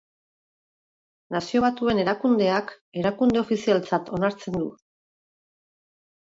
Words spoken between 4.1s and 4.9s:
onartzen du.